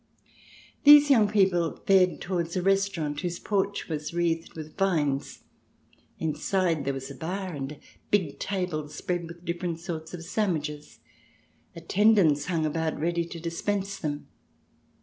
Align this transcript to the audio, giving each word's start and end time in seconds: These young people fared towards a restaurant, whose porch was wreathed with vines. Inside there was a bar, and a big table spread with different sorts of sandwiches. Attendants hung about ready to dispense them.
These 0.83 1.11
young 1.11 1.29
people 1.29 1.79
fared 1.85 2.21
towards 2.21 2.55
a 2.57 2.63
restaurant, 2.63 3.19
whose 3.21 3.37
porch 3.37 3.87
was 3.87 4.15
wreathed 4.15 4.55
with 4.55 4.75
vines. 4.75 5.43
Inside 6.17 6.85
there 6.85 6.93
was 6.95 7.11
a 7.11 7.15
bar, 7.15 7.53
and 7.53 7.73
a 7.73 7.79
big 8.09 8.39
table 8.39 8.89
spread 8.89 9.27
with 9.27 9.45
different 9.45 9.79
sorts 9.79 10.15
of 10.15 10.25
sandwiches. 10.25 11.01
Attendants 11.75 12.45
hung 12.47 12.65
about 12.65 12.99
ready 12.99 13.25
to 13.25 13.39
dispense 13.39 13.97
them. 13.99 14.25